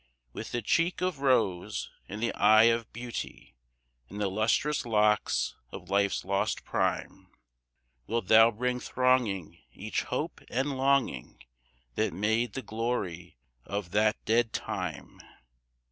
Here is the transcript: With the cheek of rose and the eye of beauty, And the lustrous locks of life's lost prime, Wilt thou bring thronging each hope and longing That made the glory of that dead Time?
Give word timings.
With 0.33 0.51
the 0.51 0.63
cheek 0.63 0.99
of 1.03 1.19
rose 1.19 1.91
and 2.09 2.23
the 2.23 2.33
eye 2.33 2.63
of 2.63 2.91
beauty, 2.91 3.53
And 4.09 4.19
the 4.19 4.31
lustrous 4.31 4.83
locks 4.83 5.55
of 5.71 5.91
life's 5.91 6.25
lost 6.25 6.65
prime, 6.65 7.27
Wilt 8.07 8.25
thou 8.27 8.49
bring 8.49 8.79
thronging 8.79 9.59
each 9.71 10.01
hope 10.01 10.41
and 10.49 10.75
longing 10.75 11.39
That 11.93 12.13
made 12.13 12.53
the 12.53 12.63
glory 12.63 13.37
of 13.63 13.91
that 13.91 14.15
dead 14.25 14.53
Time? 14.53 15.19